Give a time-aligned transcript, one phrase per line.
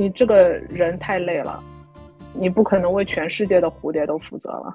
[0.00, 1.62] 你这个人太累了，
[2.32, 4.74] 你不可能为全世界的蝴蝶都负责了。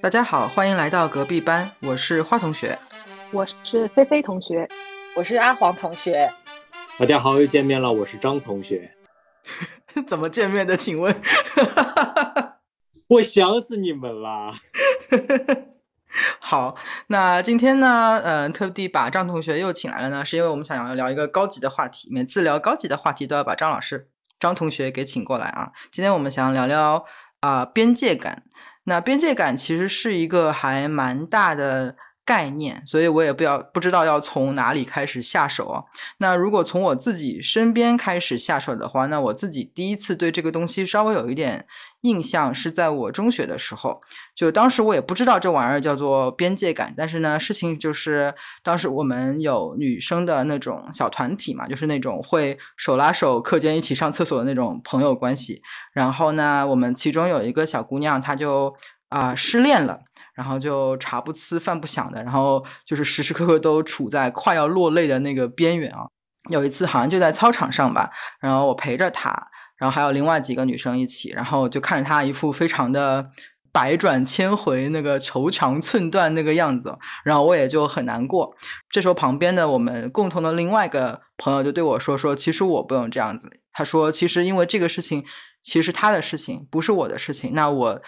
[0.00, 2.78] 大家好，欢迎来到隔壁班，我是花同学，
[3.32, 4.68] 我是菲菲同学，
[5.16, 6.32] 我是阿黄同学。
[6.98, 8.92] 大家好，又见面了，我是张同学。
[10.06, 10.76] 怎么见面的？
[10.76, 11.14] 请问？
[13.08, 14.52] 我想死你们啦！
[16.38, 22.08] 好，那今天呢，嗯，特地把张同学又请来了呢，是因为我们想要聊一个高级的话题。
[22.12, 25.72] 每次聊高级的话题，都要把张老师、张同学给请过来啊。
[25.90, 27.06] 今天我们想要聊聊
[27.40, 28.44] 啊，边界感。
[28.84, 31.96] 那边界感其实是一个还蛮大的。
[32.24, 35.86] 概念，所以我也不要不知道要从哪里开始下手。
[36.18, 41.66] 那如果从我自己身边开始下手的话，那我自己第一次对这个东西稍微有一点
[42.02, 44.00] 印象是在我中学的时候。
[44.34, 48.32] 就当时我也不知道这玩意儿叫做边界感，但是呢，事情就是
[48.62, 55.60] 当时我们有女生的那种小团体嘛，就是那种会手拉手课间一起上厕所的那种朋友关系。
[55.92, 58.74] 然后呢，我们其中有一个小姑娘，她就
[59.08, 60.00] 啊失恋了。
[60.34, 66.06] 然后就茶不思饭不想的，然后就是时时刻刻都处在快要落泪的那个边缘啊。
[66.50, 69.30] 有一次好像就在操场上吧，然后我陪着他，
[69.76, 73.28] 然后还有另外几个女生一起，然后就看着他一副非常的
[73.70, 78.56] 百转千回、那个愁肠寸断那个样子，然后我也就很难过。
[78.90, 85.24] 这时候旁边的我们共同的另外一个朋友就对我说：“说其实我不用这样子。”他说：“其实因为这个事情
[85.62, 88.02] 其实他的事情，不是我的事情。”那我。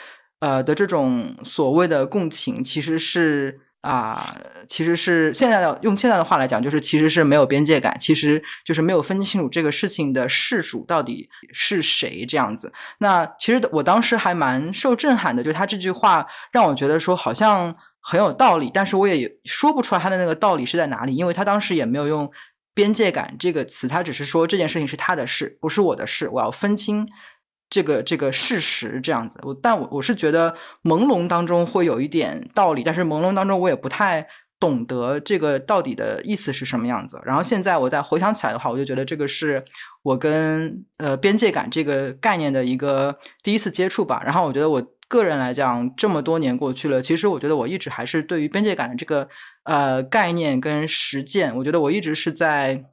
[0.45, 4.37] 呃的这种所谓的共情，其实是啊，
[4.69, 12.71] 其实是现在的用现在的话来讲，就是其实是没有边界感，其实就是没有分清楚这个事情的事主到底是谁这样子。
[12.99, 22.31] 那其实我当时还蛮受震撼的，就他这句话让我觉得说好像很有道理，但是我也说不出来他的那个道理是在哪里，因为他当时也没有用
[22.75, 27.07] 边界感这个词，他只是说这件事情是他的事，不是我的事，我要分清。
[27.75, 30.55] 这个这个事实这样子，我但我我是觉得
[30.85, 34.25] 朦胧当中会有一点道理，但是朦胧当中我也不太
[34.61, 37.21] 懂得这个到底的意思是什么样子。
[37.27, 39.65] 然后现在我再回想起来的话，我就觉得这个是
[40.05, 44.23] 我跟呃边界感这个概念的一个第一次接触吧。
[44.25, 49.29] 然后我觉得我个人来讲，这么多年过去了，其实我觉得我一直还是对于边界感的这个
[49.65, 52.85] 呃概念跟实践，我觉得我一直是在。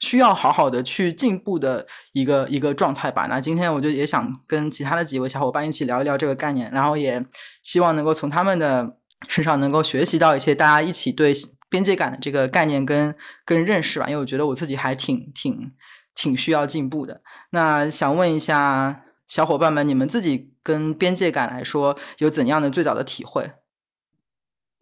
[0.00, 3.26] 需要好好的去进步的一个一个状态吧。
[3.28, 7.24] 那今天我就也想跟其他的几位小伙伴一起聊一聊这个概念，然后也
[7.62, 8.96] 希望能够从他们的
[9.28, 11.32] 身上能够学习到一些大家一起对
[11.68, 14.06] 边界感的这个概念跟跟认识吧。
[14.08, 15.72] 因为我觉得我自己还挺挺
[16.14, 17.22] 挺需要进步的。
[17.50, 23.52] 那想问一下小伙伴们，你们自己跟边界感来说有怎样的最早的体会？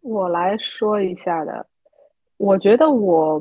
[0.00, 1.66] 我来说一下的，
[2.36, 3.40] 我觉得我。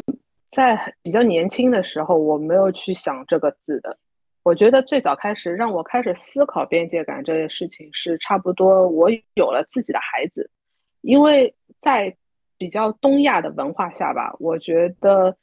[0.56, 3.98] 在比较年轻的时候，我没有去想这个字的。
[4.44, 10.50] 我觉得最早开始让我开始思考边界感这件事情，是差不多我有了自己的孩子。
[11.02, 12.16] 因为在
[12.58, 15.36] 比较东亚的文化下吧，我觉得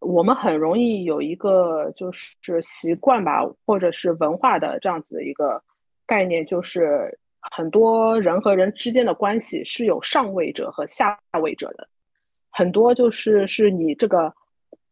[0.00, 5.62] 我们很容易有一个就是习惯吧，或者是文化的这样子的一个
[6.04, 7.16] 概念，就是
[7.52, 11.88] 很多人和人之间的关系是有上位者和下位者的，
[12.50, 14.34] 很多就是是你这个。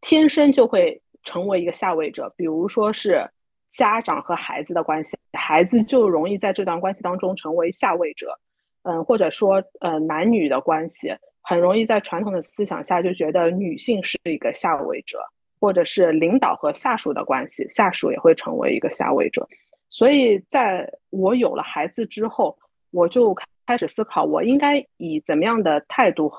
[0.00, 3.28] 天生就会成为一个下位者，比如说是
[3.72, 8.38] 家长和孩子的关系，孩子就容易在这段关系当中成为下位者，
[8.82, 11.12] 嗯，或者说呃男女的关系，
[11.42, 15.18] 很容易在传统的思想下就觉得女性是一个下位者，
[15.60, 19.46] 或者是领导和下属的关系，下属也会成为一个下位者。
[19.88, 22.56] 所以在我有了孩子之后，
[22.92, 23.34] 我就
[23.66, 26.30] 开始思考，我应该以怎么样的态度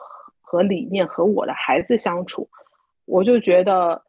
[0.42, 2.48] 和理念和我的孩子相处。
[3.08, 4.04] 我就觉得，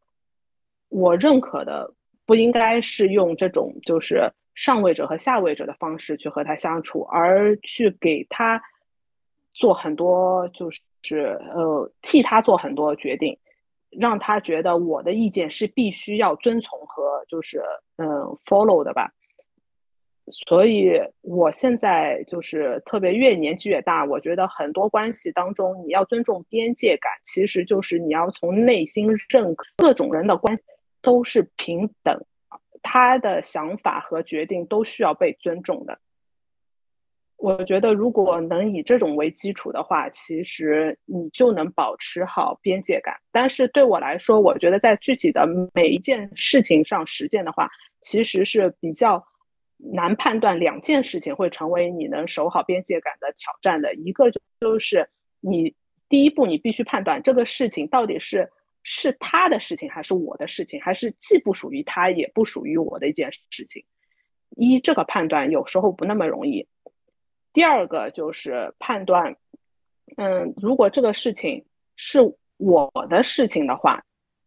[0.89, 1.95] 我认可的
[2.27, 8.61] 不应该是用这种就是上位者和下位者的方式去和他相处，而去给他
[9.55, 10.69] 做很多就
[11.03, 13.39] 是呃替他做很多决定，
[13.91, 17.63] 让他觉得我的意见是必须要遵从和就是
[17.97, 19.13] 嗯 follow 的吧。
[20.31, 20.93] 所以，
[21.23, 30.63] 我现在就是特别越年纪越大，我觉得很多关系当中，你要尊重边界感，其实就是你要从内心认可各种人的关系
[31.03, 32.25] 都是平等，
[32.83, 35.99] 他的想法和决定都需要被尊重的。
[37.37, 43.15] 我觉得如果能以这种为基础的话，其实你就能保持好边界感。
[43.31, 47.71] 但是对我来说，我觉得在具体的每一件事情上实践的话，
[48.03, 49.25] 其实是比较
[49.79, 53.95] 难判断两件事情会成为你能守好边界感的挑战的。
[53.95, 55.09] 一个就就是
[55.41, 55.75] 你
[56.09, 58.51] 第一步，你必须判断这个事情到底是
[58.83, 63.85] 是他的事情还是我的事情，还是既不属于他也不属于我的一件事情。
[64.57, 66.67] 一这个判断有时候不那么容易。
[67.53, 69.37] 第二个就是判断，
[70.17, 71.65] 嗯，如果这个事情
[71.97, 72.21] 是
[72.57, 74.03] 我的事情的话，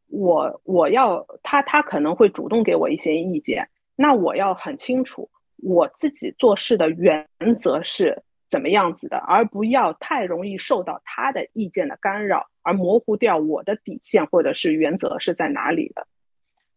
[0.07, 3.69] 我我要他他可能会主动给我一些意见，
[4.01, 7.27] 那我要很清楚我自己做事的原
[7.59, 16.07] 则是怎么样子的，而不要太容易受到他的意见的干扰，而模糊掉我的底线或者是原则是在哪里的。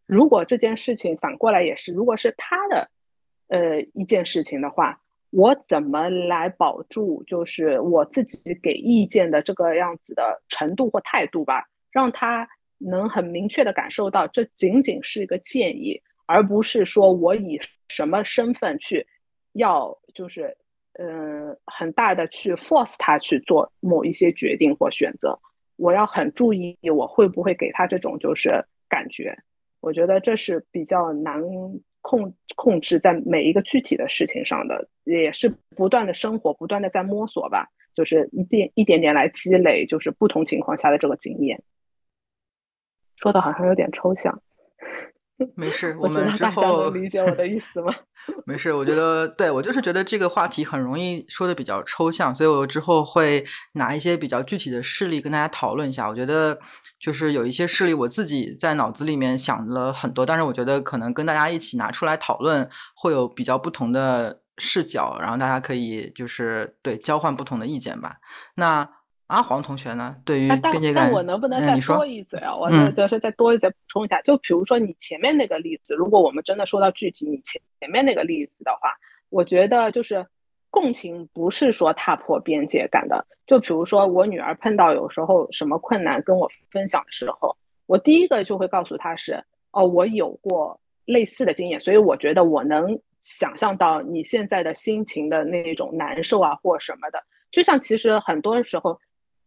[0.06, 2.90] 如果这件事情反过来也是，如果是他的，
[3.48, 5.00] 呃，一件事情的话。
[5.36, 12.48] 我怎么来保住，就是我自己给意见的这个样子的程度或态度吧，让他
[12.78, 19.06] 能很明确的感受到，这仅仅是一个建议，而不是说我以什么身份去
[19.52, 20.56] 要，就是
[20.94, 25.38] 嗯，很大的去 force 他去做某一些决定或选择。
[25.76, 29.36] 我要很注意，我会不会给他这种就是感觉？
[29.80, 31.42] 我觉得这是比较难。
[32.06, 41.62] 控控制在每一个具体的事情上的，也是不断的生活，不断的在摸索吧，就是一点一点点来积累，就是不同情况下的这个经验。
[43.16, 44.42] 说的好像有点抽象。
[45.56, 47.92] 没事， 我们之后能理解我的意思吗？
[48.46, 56.08] 没事，我觉得对我就是觉得这个话题很容易说的比较抽象，所以我之后会拿一些比较具体的事例跟大家讨论一下。
[56.08, 56.58] 我觉得
[57.00, 68.18] 就是有一些事例，我自己在脑子里面想了很多，但是我觉得可能跟大家一起拿出来讨论，会有比较不同的视角，然后大家可以就是对交换不同的意见吧。
[68.54, 68.88] 那。
[69.28, 70.14] 阿黄同学呢？
[70.24, 72.54] 对于边界感，我能不能再多一嘴啊？
[72.54, 78.94] 我就是再多一嘴补充一下，就比如说你前面那个例子，如果我们真的说到具体，你前前面那个例子的话，
[79.30, 80.26] 我觉得就是
[80.68, 83.26] 共情不是说踏破边界感的。
[83.46, 87.56] 就比如说我女儿碰到有时候什么困难跟我分享的时候，
[87.86, 89.42] 我第一个就会告诉她是
[89.72, 97.18] 哦，我有过类似的经验，所以我觉得我能想象到你现在的心情的那种难受啊或什么的。
[97.50, 99.00] 就像其实很多时候。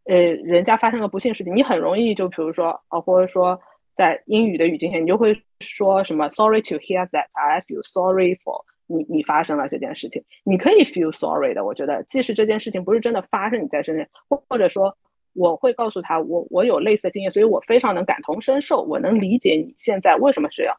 [0.08, 3.60] 呃，人家发生了不幸事情，你很容易就比如说，哦，或者说
[3.96, 7.26] 在英语的语境下，你就会说什么 “sorry to hear that”。
[7.34, 11.66] I feel sorry for 你，你发生了这件事情，你可以 feel sorry 的。
[11.66, 14.96] 我觉得，即使这件事情不是真的发生你在身上，或或者说，
[15.34, 20.74] 我会告诉他，我我有类似的经验，所以我非常能感同身受，我能理解你现在为什么这样。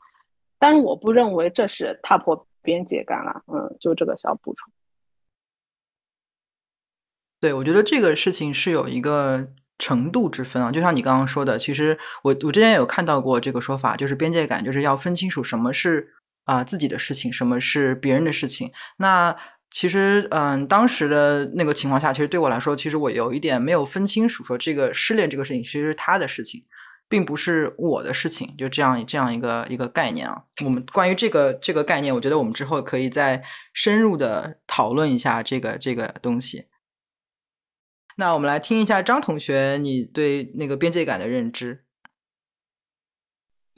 [0.59, 3.43] 但我不认为这是踏破边界感了。
[3.47, 4.73] 嗯，就这个小补充。
[7.41, 9.49] 对，我觉得这个事情是有一个
[9.79, 16.15] 程度之分啊，就像你刚刚说的，其实我我之前有看到过这个说法，就是边界感就是要分清楚什么是
[16.47, 18.73] 啊自己的事情，什么是别人的事情。
[18.97, 19.37] 那
[19.71, 26.65] 其实嗯，当时的那个情况下，其实对我来说，其实我有一点没有分清楚，说这个失恋这个事情其实是他的事情，
[27.09, 30.43] 并不是我的事情，就这样这样一个一个概念啊。
[30.65, 36.65] 我们关于这个这个概念，我觉得我们之后可以再深入的讨论一下这个这个东西。
[38.21, 41.85] 那我们来听一下张同学，你对那个边界感的认知。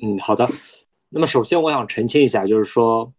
[0.02, 0.48] 嗯，好的。
[1.10, 3.12] 那么首先我想澄清一下，就是说，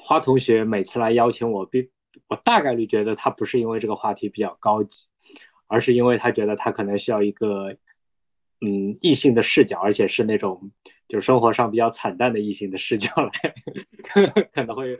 [0.00, 1.90] 花同学每次来邀请我，并
[2.26, 5.08] 我大概率觉得他不是因为这个话题比较高级，
[5.66, 7.76] 而是因为他觉得他可能需要一个。
[8.62, 10.70] 嗯，异性的视角，而且是那种
[11.08, 13.54] 就是生活上比较惨淡的异性的视角来，
[14.52, 14.98] 可能会。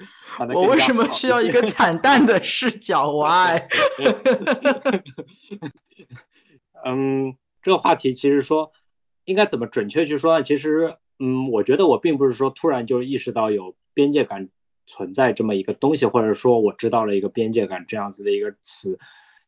[0.54, 3.60] 我为什么需要一个惨淡的视角？Why？
[6.86, 8.72] 嗯，这个话题其实说
[9.26, 10.42] 应该怎么准确去说呢？
[10.42, 14.48] 其实，嗯，我觉得我并不是说突然就意识到有边界感
[14.86, 18.98] 存在这么一个东西，或者说我知道了一个边界感这样子的一个词，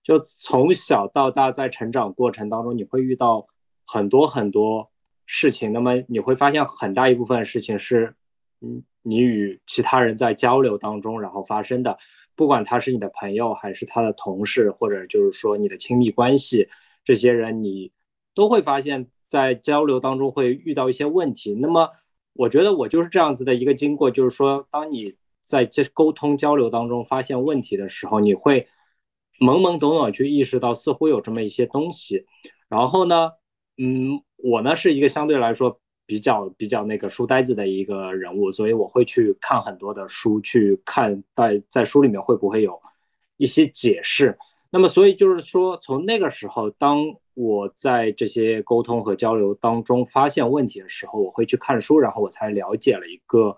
[0.02, 3.46] 就从小到大在成长过程当中，你会遇到。
[3.84, 4.90] 很多很多
[5.26, 8.14] 事情，那么你会发现很大一部分事情是，
[8.60, 11.98] 嗯，你与其他人在交流当中然后发生的，
[12.34, 16.68] 不管他是你的朋友还是他的同事，或者就是说你的亲密关系，
[17.04, 17.92] 这些人你
[18.34, 21.54] 都会发现，在交流当中会遇到一些问题。
[21.54, 21.90] 那么
[22.34, 28.68] 我觉得我就是这样子的一个经过，就是说，当你在这沟通交流当中发现问题的时候，你会
[29.40, 32.26] 懵懵懂懂去意识到似乎有这么一些东西，
[32.68, 33.32] 然后呢？
[33.84, 42.80] 嗯，我呢是一个相对来说比较比较那个书呆子的一个人物，所以我会去看很多的书，去看在在书里面会不会有
[43.38, 44.38] 一些解释。
[44.70, 47.00] 那么，所以就是说，从那个时候，当
[47.34, 53.56] 我在这些沟通和交流当中发现问题的时候，我会去看书，然后我才了解了一个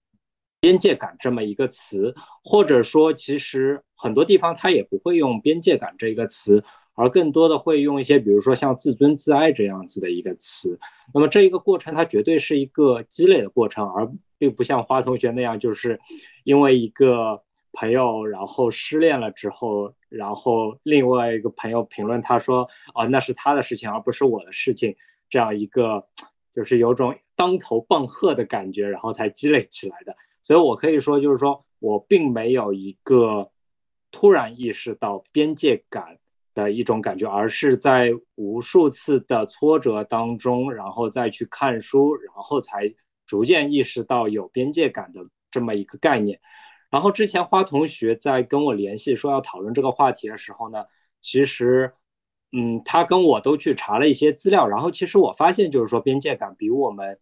[0.60, 6.64] “边界感”这么一个词，或者说，其实很多地方它也不会用“边界感”这一个词，
[6.98, 10.78] 而更多的会用一些，比如说像“自尊自爱”这样子的一个词。
[11.14, 16.00] 那么这一个过程，它绝对是一个积累的过程，而并不像花同学那样，就是
[16.44, 17.42] 因为一个。
[17.70, 24.96] 朋友，然后失恋了之后，然后另外一个朋友评论他说：“啊，那是他的事情，而不是我的事情。”
[25.30, 26.08] 这样一个
[26.50, 30.16] 就是有种当头棒喝的感觉，然后才积累起来的。
[30.42, 33.50] 所以我可以说，就是说我并没有一个
[34.10, 36.18] 突然意识到边界感
[36.58, 42.92] 的一种感觉，而是在无数次的挫折当中，然后再去看书，然后才
[43.26, 45.20] 逐渐意识到有边界感的
[45.52, 46.40] 这么一个概念。
[46.90, 50.86] 然后之前花同学在跟我联系说要讨论这个话题的时候呢，
[51.20, 51.92] 其实，
[52.50, 54.66] 嗯，他跟我都去查了一些资料。
[54.66, 57.20] 然后其实我发现，就是说边界感比我们，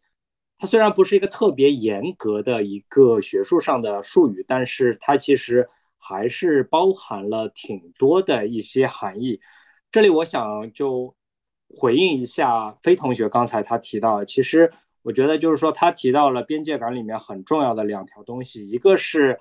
[0.58, 5.68] 它虽然不是一个特别严格的一个学术上的术语，但是它其实
[6.06, 9.40] 还是包含了挺多的一些含义。
[9.90, 11.14] 这里我想就
[11.68, 14.72] 回应一下飞同学刚才他提到，其实
[15.02, 19.38] 我觉得就是说他提到了边界感里面很重要的两条东西，一个是。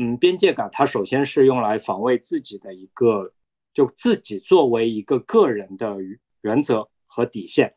[0.00, 3.32] 嗯，边界感它首先是用来防卫自己的一个，
[3.74, 5.96] 就自己作为一个个人的
[6.40, 7.74] 原则和底线。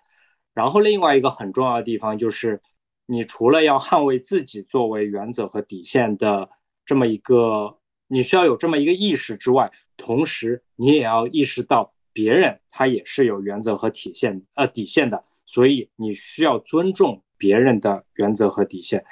[0.54, 2.62] 然后另外一个很重要的地方就是，
[3.08, 6.52] 你除了要捍卫自己作为原则和底线的
[6.86, 7.80] 这么一个，
[8.14, 19.06] 你需要有这么一个意识之外，同时你也要意识到别人他也是有原则和体现呃底线的，所以你需要尊重别人的原则和底线。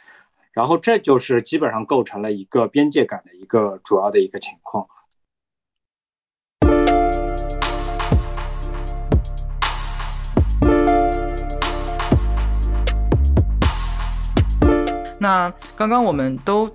[0.51, 4.86] 然后这就是基本上构成了一个边界感的一个主要的一个情况。
[15.22, 16.70] 那刚刚我们都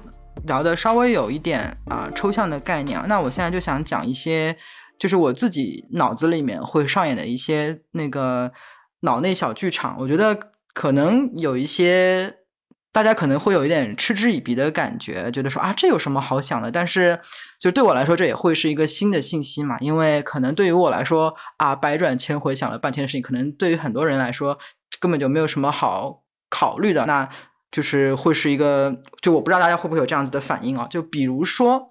[0.47, 4.57] 聊的稍微有一点啊抽象的概念，那我现在就想讲一些，
[4.99, 8.53] 就是我自己脑子里面会上演的一些那个
[9.01, 9.97] 脑内小剧场。
[10.01, 10.39] 我觉得
[10.73, 12.39] 可能有一些。
[12.95, 16.71] 大家可能会有一点嗤之以鼻的感觉，觉得说啊，这有什么好想的？
[16.71, 17.19] 但是，
[17.59, 19.77] 就对我来说，这也会是一个新的信息嘛。
[19.81, 24.57] 因为可能对于我来说啊，百转千回想了半天的事情，可能对于很多人来说
[25.01, 27.05] 根本就没有什么好考虑的。
[27.07, 27.29] 那
[27.75, 30.87] 就是会是一个，就我不知道大家会不会有这样子的反应啊？
[30.89, 31.91] 就比如说，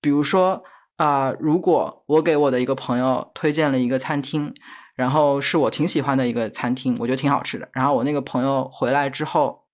[0.00, 0.62] 比如说
[0.98, 4.54] 啊，如果我给我的一个朋友推荐了一个餐厅，
[4.94, 7.68] 然后是我挺喜欢的一个餐厅，我觉得挺好吃的。
[7.72, 9.66] 然后我那个朋友回来之后。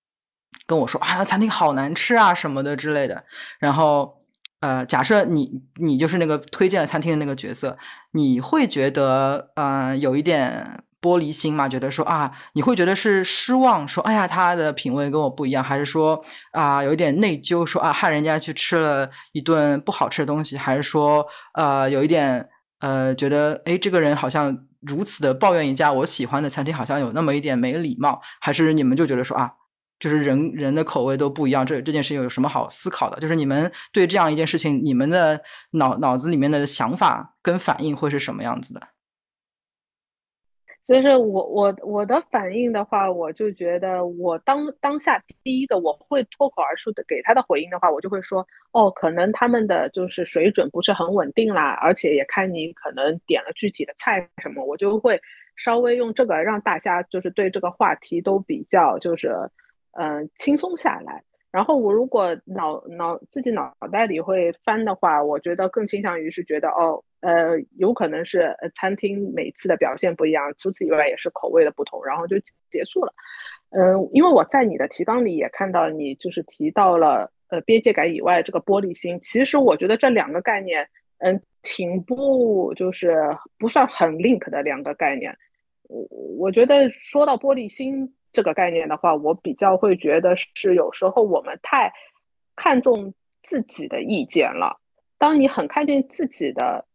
[0.67, 3.23] 跟我说啊，那餐厅好难吃啊什么的之类的。
[3.59, 4.21] 然后，
[4.61, 7.77] 呃，假设你你就是那个推荐了餐厅的那个角色，
[8.13, 11.69] 你会觉得呃有一点玻璃心嘛？
[11.69, 16.19] 觉得说啊，你会觉得是失望，说哎呀他的品味跟我不一样，还是说
[16.51, 29.51] 啊有一点内疚，说啊害人家去吃了一顿不好吃的东西，还是说呃有一点呃觉得哎这个人好像如此的抱怨一家我喜欢的餐厅，好像有那么一点没礼貌，还是你们就觉得说啊？
[29.97, 33.17] 就是人人的口味都不一样，这这件事情有什么好思考的？
[33.21, 38.81] 就是你们对这样一件事情，你们的脑脑子里面的想法跟反应会是什么样子的？
[40.85, 55.19] 就是我我我的反应的话，我就觉得我当当下第一个我会脱口而出的给他的回应的话，我就会说哦，可能他们的就是水准不是很稳定啦，而且也看你可能点了具体的菜什么，我就会
[55.55, 59.35] 稍微用这个让大家就是对这个话题都比较就是。
[59.97, 61.23] 嗯，轻松下来。
[61.51, 72.37] 然后我如果脑脑自己脑袋里会翻的话，我觉得更倾向于是觉得哦，呃，有可能是餐厅每次的表现不一样，除此以外也是口味的不同，然后就
[72.69, 73.13] 结束了。
[73.69, 83.15] 嗯，因为我在你的提纲里也看到你就是提到了呃边界感以外这个玻璃心，其实我觉得这两个概念，嗯，挺不就是
[83.57, 85.35] 不算很 link 的两个概念。
[85.89, 88.15] 我我觉得说到玻璃心。
[88.35, 91.93] 这个概念的话，我比较会觉得是有时候我们太
[92.53, 93.13] 看重
[93.43, 94.81] 自己的意见了。
[95.17, 96.85] 当你很看重自己的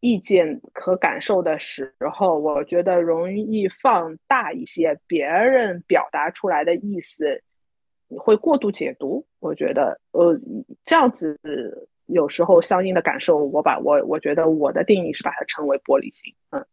[0.00, 7.42] 意见和感受的时候，我觉得容易放大一些别人表达出来的意思，
[8.08, 9.26] 你会过度解读。
[9.40, 10.38] 我觉得，呃，
[10.84, 11.38] 这样子
[12.06, 16.64] 有时候相应的感受，我把我我觉得我的定义是把它称为玻璃心，嗯。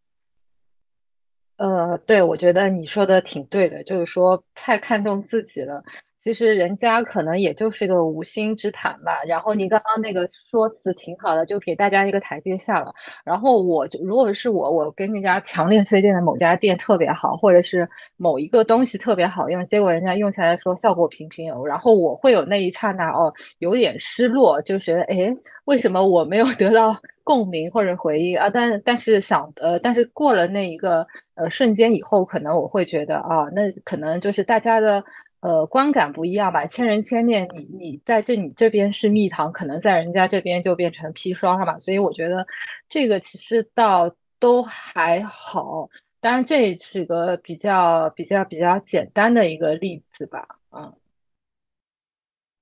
[1.57, 5.83] 呃，对，我觉得你说的挺对的，就是说太看重自己了。
[6.25, 9.21] 其实人家可能也就是个无心之谈吧。
[9.27, 12.91] 然后你刚刚那个说辞挺好的，就给大家一个台阶下了。
[13.23, 25.31] 然后我如果是我，我跟人家强烈推荐的某家店特别好，或者是某一个东西特别好用，结果人家用下来说效果平平，然后我会有那一刹那哦，有点失落，就觉得哎，
[25.65, 28.49] 为什么我没有得到 共鸣或者回应啊？
[28.49, 31.05] 但但是想呃，但是过了那一个
[31.35, 35.03] 呃瞬间以后，可能我会觉得啊，那可能就是大家的。
[35.45, 42.47] 呃，观感不一样吧，千人千面，你你在这你这边是蜜糖，可能在人家这边就变成砒霜了嘛，所以我觉得
[42.89, 45.87] 这个其实倒都还好，
[46.19, 50.91] 当然这是个比较比较比较简单的一个例子吧，嗯。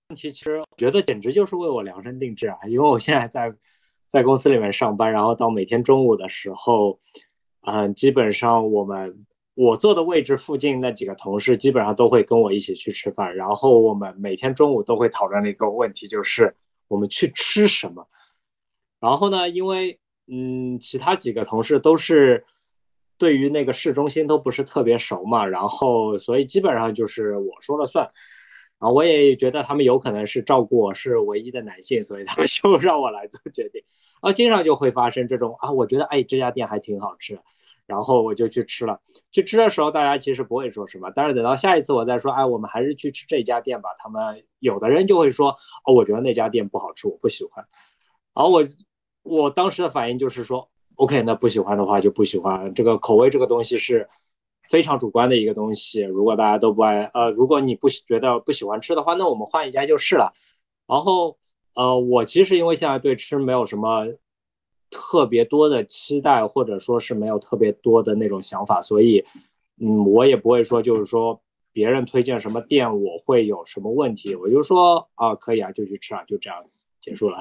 [0.10, 3.54] 问题其实我觉得简直就是为我量身定制啊，因为我现在在
[4.10, 7.00] 在公司里面上班，然后到每天中午的时候，
[7.62, 9.26] 嗯，基本上我们。
[9.56, 16.56] 我坐的位置附近那几个同事基本上都会跟我一起去吃饭，然后我们每天中午都会讨论的一个问题就是
[16.88, 18.08] 我们去吃什么。
[19.00, 22.46] 然后呢，因为嗯，其他几个同事都是
[23.18, 28.10] 对于那个市中心都不是特别熟嘛，然后所以基本上就是我说了算。
[28.80, 33.84] 然后我也觉得他们有可能是照顾我是唯一的男性，所以他们 就让我来做决定。
[34.16, 37.40] 然后经常就会发生这种啊，我觉得哎这家店还挺好吃。
[37.86, 43.90] 然后我就去吃了，去吃的时候大家其实不会说什么，但是等到下一次我再说，哎，我们还是去吃这家店吧。
[44.00, 47.66] 他们有的人就会说，哦，我觉得那家店不好吃，我不喜欢。
[48.34, 48.66] 然后我
[49.22, 52.74] 我当时的反应就是说，OK，那不喜欢的话就不喜欢。
[52.74, 54.08] 这个口味这个东西是
[54.70, 60.32] 非常主观的一个东西，如果大家都不爱，呃，如果你不觉得不喜欢吃的话，那我们换一家就是了。
[60.88, 61.38] 然后，
[61.76, 64.08] 呃，我其实因为现在对吃没有什么。
[64.94, 69.26] 特别多的期待，或者说是没有特别多的那种想法，所以，
[69.82, 77.40] 嗯，我也不会说，就是说别人推荐什么店，我会有什么问题，我就说啊，可以啊，就去吃啊，就这样子结束了。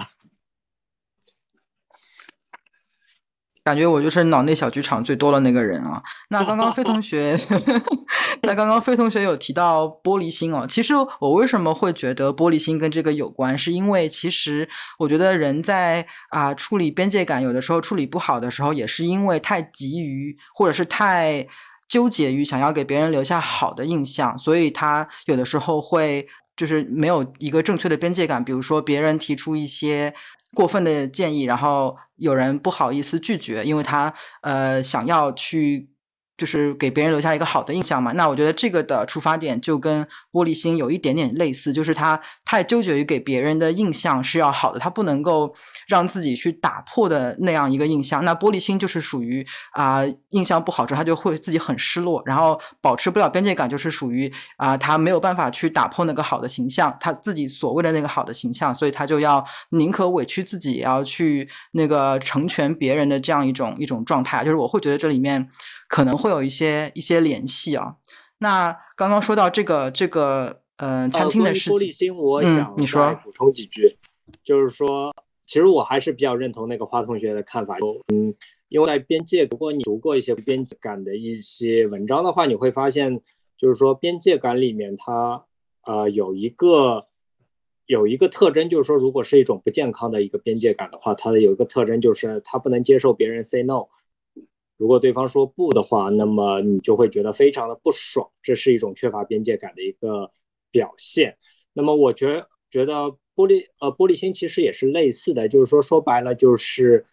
[3.65, 6.03] 感觉我就是脑内小剧场最多的那个人啊。
[6.31, 7.39] 那刚刚飞同学，
[8.43, 10.67] 那刚刚飞同学有提到玻璃心哦。
[10.69, 21.47] 其实我为什么会觉得玻璃心跟这个有关，是因为其实我觉得人在啊处理边界感，有的时候处理不好的时候，也是因为太急于或者是太
[21.89, 28.43] 纠结于想要给别人留下好的印象，所以他有的时候会就是没有一个正确的边界感。
[28.43, 30.13] 比如说别人提出一些。
[30.55, 35.92] 过分的建议，然后有人不好意思拒绝，因为他呃想要去。
[36.37, 45.55] 就是给别人留下一个好的印象嘛，那我觉得这个的出发点就跟玻璃心有一点点类似，就是他太纠结于给别人的印象是要好的，他不能够
[45.87, 48.25] 让自己去打破的那样一个印象。
[48.25, 64.43] 那玻璃心就是属于啊印象不好之后，他就会自己很失落，然后保持不了边界感，就是属于啊他没有办法去打破那个好的形象，他自己所谓的那个好的形象，所以他就要宁可委屈自己，也要去那个成全别人的这样一种一种状态。
[64.43, 65.49] 就是我会觉得这里面。
[65.93, 67.97] 可能会有一些一些联系啊。
[68.39, 73.97] 那刚刚说到这个这个呃餐厅的事情，玻璃心，我想你说补充几句，
[74.43, 75.15] 就是说，
[75.47, 77.77] 其实我还是比较认同那个花同学的看法。
[78.13, 78.35] 嗯，
[78.69, 83.21] 因为在边界，如果你读过一些边界感的一些文章的话，你会发现，
[83.57, 85.45] 就是说边界感里面它
[85.85, 87.07] 呃有一个
[87.87, 93.87] 有一个特征，就是说，如果是一种不健康的一个边界感的话，它的有一个特征就是它不能接受别人 say no。
[94.83, 100.33] 如果对方说不的话，那么你就会觉得非常的不爽，这是一种缺乏边界感的一个
[100.73, 101.39] 表现。
[101.73, 107.07] 那么我觉觉得玻璃呃玻璃心其实也是类似的，就是说说白了就是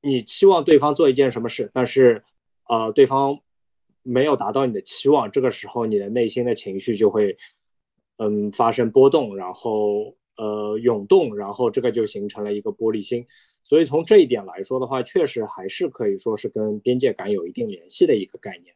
[0.00, 2.24] 你期望对方做一件什么事，但是
[2.66, 3.40] 呃对方
[4.02, 7.36] 没有达到你的期望，这个时候你的内心的情绪就会
[8.16, 13.26] 嗯发生波动，然后呃涌动，然后这个就形成了一个玻璃心。
[13.64, 18.74] 所以从这一点来说的话，确实还是可以说是跟边界感有一定联系的一个概念。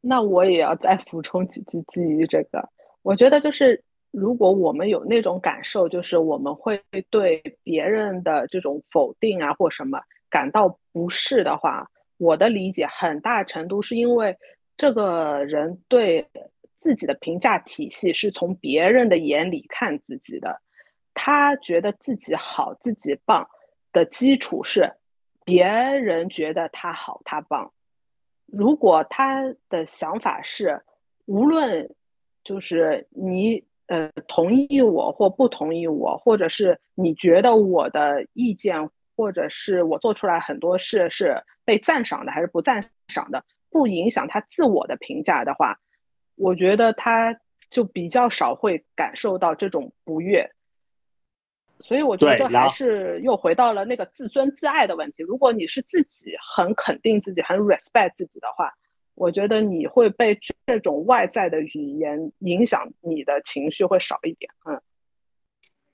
[0.00, 2.68] 那我也要再补充几句基于这个，
[3.02, 14.36] 我觉得就是如果我们有那种感受，就是我们会对别人的这种否定啊或什么感到不适的话，我的理解很大程度是因为
[14.76, 16.26] 这个人对
[16.82, 20.60] 自己的评价体系是从别人的眼里看自己的。
[21.14, 23.48] 他觉得自己好，自己棒
[23.92, 24.94] 的基础是
[25.44, 27.72] 别人觉得他好，他棒。
[28.46, 30.82] 如果他的想法是
[31.26, 31.94] 无论
[32.42, 45.78] 就是你呃同意我或不同意我，或者是你觉得我的意见或者是我做出来很多事是被赞赏的还是不赞赏的，不影响他自我的评价的话。
[46.42, 47.38] 我觉得他
[47.70, 50.50] 就比较少会感受到这种不悦。
[51.80, 55.22] 所以我觉得还是又回到了那个自尊自爱的问题。
[55.24, 58.72] 如果你是自己很肯定自己、很 respect 自己的话，
[59.14, 64.50] 我觉得你会被这种外在的语言影响，你的情绪会少一点。
[64.64, 64.80] 嗯，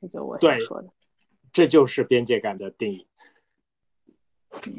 [0.00, 0.88] 这就我想说的。
[1.52, 3.07] 这就是边界感的定义。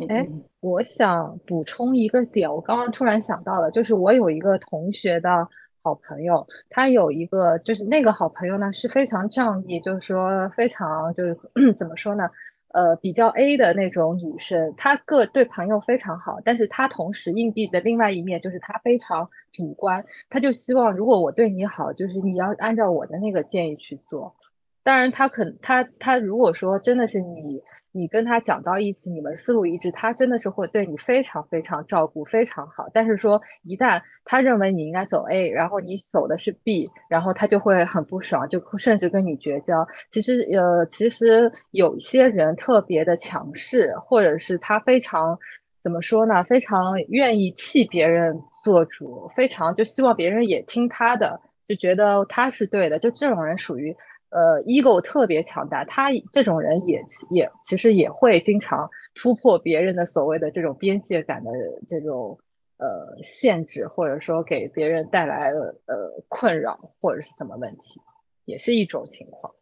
[0.09, 0.27] 哎，
[0.59, 5.47] 我想补充一个点，我刚刚突然想到了，就是我有一个同学的
[5.81, 11.37] 好朋友，他有一个，就是那个好朋友呢是非常仗义，就是说非常就是
[11.77, 12.29] 怎么说呢，
[12.73, 24.35] 呃，比较 A 的那种女生，她个对朋友非常好，但是她同时硬币的另外一面就是她非常主观，她就希望如果我对你好，就是你要按照我的那个建议去做。
[24.81, 27.61] 当然，他肯他他如果说真的是你，
[27.91, 32.87] 你跟他讲到一起，你们思路一致，他真的是会对你非常非常照顾，非常好。
[32.93, 39.85] 但是说一旦他认为你应该走 A，然后你走的是 B，然后他就会很不爽，就甚至跟你绝交。
[40.09, 45.37] 其实呃，其实有一些人特别的强势，或者是他非常
[45.83, 46.41] 怎么说呢？
[46.43, 52.97] 非常愿意替别人做主，非常就希望别人也听他的，就觉得他是对的。
[52.97, 53.95] 就这种人属于。
[54.29, 61.51] 呃，ego 特别强大，他这种人也也其实也会经常突破别人的所谓的这种边界感的
[61.87, 62.39] 这种
[62.77, 65.49] 呃限制，或者说给别人带来
[65.85, 67.99] 呃困扰或者是什么问题，
[68.45, 69.53] 也是一种情况。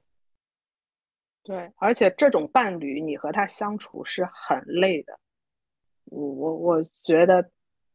[1.44, 5.18] 对，而且这种伴侣，你和他相处是很累的。
[6.06, 7.50] 我我我觉得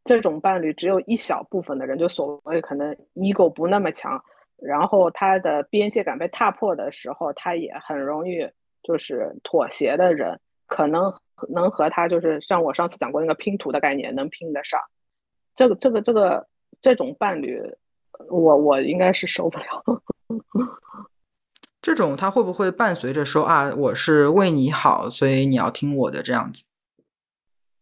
[0.04, 4.24] 这种伴侣只有一小部分的人，就所谓可能 ego 不那么强。
[4.64, 8.48] 然后他的边界感被踏破的时候，他也很容易
[8.82, 11.12] 就是妥协的人，可能
[11.48, 14.80] 能和他就是像我上次讲过那个拼图的概念能拼得上。
[15.54, 16.46] 这个这个这个
[16.80, 17.60] 这种伴侣，
[18.28, 19.84] 我我应该是受不了。
[21.82, 26.64] 这种他会不会伴随着说啊，我是为你好，所以你要听我的这样子？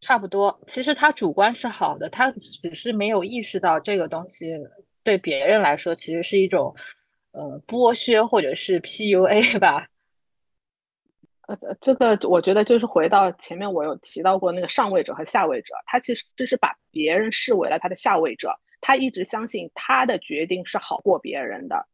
[0.00, 4.54] 差不多，其实他主观是好的，他只是没有意识到这个东西。
[5.02, 6.74] 对别人来说，其实是一种
[7.32, 9.88] 呃剥削或者是 PUA 吧。
[11.48, 21.86] 呃，这个我觉得就是回到前面我有提到过那个上位者和下位者，他其实就是把别人视为了他的下位者，他一直相信他的决定是好过别人的。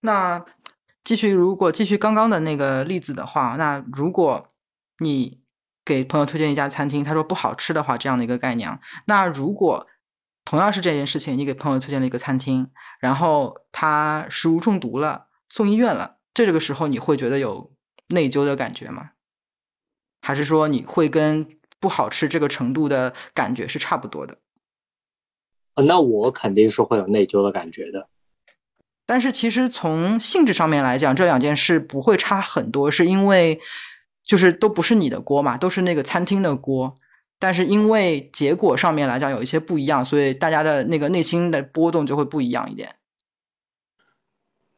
[0.00, 0.44] 那
[1.04, 4.48] 继续，如果继续刚刚的那个例子的话，那如果
[4.98, 5.40] 你
[5.84, 9.86] 给朋友推荐一家餐厅，他说不好吃的话，这样的一个概念，那如果
[10.54, 16.18] 同样是这件事情，你给朋友推荐了一个餐厅，然后他食物中毒了，送医院了。
[16.32, 17.72] 这个时候你会觉得有
[18.10, 19.10] 内疚的感觉吗？
[20.22, 24.38] 还是说你会跟不好吃这个程度的感觉是差不多的？
[25.82, 28.08] 那我肯定是会有内疚的感觉的。
[29.04, 33.60] 但是其实从性质上面来讲，这两件事不会差很多，是因为
[34.22, 37.00] 就是都不是你的锅嘛，都是那个餐厅的锅。
[37.44, 42.96] 但是因为结果上面来讲有一些不一样，所以大家的那个内心的波动就会不一样一点。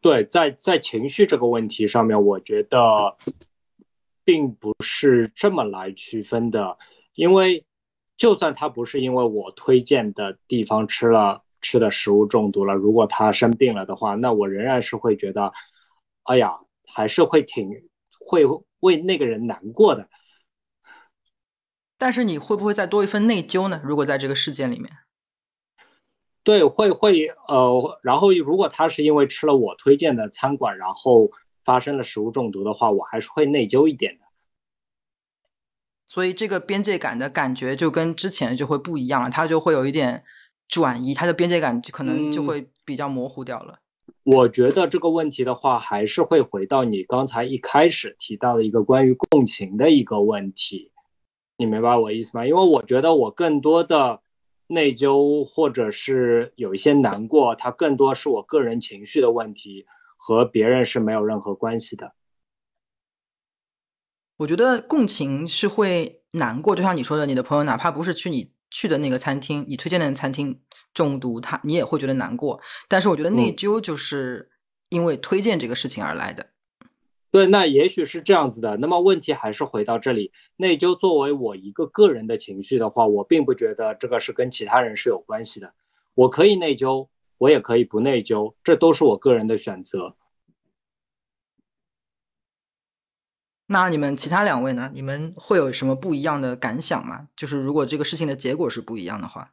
[0.00, 3.16] 对，在在情绪这个问题上面，我觉得
[4.24, 6.76] 并不是这么来区分的。
[7.14, 7.64] 因为
[8.16, 15.52] 就算他不是因为我推荐的地方吃了吃的食物中毒了，如果他生病了的话，那我仍然是会觉得，
[16.24, 17.70] 哎呀，还是会挺
[18.18, 18.44] 会
[18.80, 20.08] 为那个人难过的。
[21.98, 23.80] 但是你会不会再多一份内疚呢？
[23.82, 24.92] 如果在这个事件里面，
[26.42, 31.30] 对，会会呃，然后如果他是因为吃了我推荐的餐馆，然后
[31.64, 34.26] 发生了食物中毒的话，我还是会内疚一点的。
[36.06, 40.22] 所以这个边界感的感觉就跟之前就会不一样了，它就会有一点
[40.68, 43.80] 转移，它的边界感就可能就会比较模糊掉了。
[44.22, 50.92] 我觉得这个问题的话，还是会回到你刚才一开始提到的一个关于共情的一个问题。
[51.56, 52.46] 你明白我意思吗？
[52.46, 54.20] 因为我觉得我更多的
[54.66, 62.12] 内疚或者是有一些难过，它更多是我个人情绪的问题，和别人是没有任何关系的。
[64.38, 70.60] 我觉得共情是会难过，就像你说的，你的朋友哪怕不是去你去的那个餐厅，你推荐的餐厅
[70.92, 72.60] 中毒，他你也会觉得难过。
[72.86, 74.50] 但是我觉得内疚就是
[74.90, 76.50] 因为推荐这个事情而来的。
[77.36, 78.78] 对，那也许是这样子的。
[78.78, 85.74] 那么问题还是回到这里，内疚作为我一个个人的情绪的话，我并不觉得这个是跟其他人是有关系的。
[86.14, 90.16] 我可以内疚，我也可以不内疚，这都是我个人的选择。
[93.66, 94.90] 那你们其他两位呢？
[94.94, 97.24] 你们会有什么不一样的感想吗？
[97.36, 99.52] 就是如果这个事情的结果是不一样的话，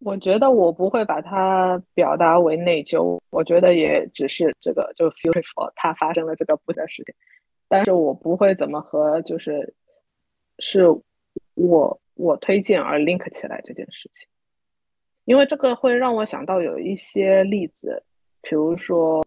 [0.00, 7.14] 我觉得我不会把它表达为内疚，我觉得也只是这个就是 feel for 它发生了这个不的事情，
[7.68, 9.74] 但是我不会怎么和就是
[10.60, 10.84] 是
[11.54, 14.28] 我我推荐而 link 起来这件事情，
[15.24, 18.00] 因为这个会让我想到有一些例子，
[18.42, 19.20] 比如说